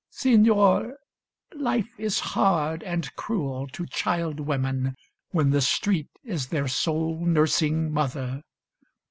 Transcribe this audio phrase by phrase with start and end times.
[0.09, 0.97] Signor,
[1.53, 4.95] life is hard And cruel to child women,
[5.29, 8.41] when the street Is their sole nursing mother.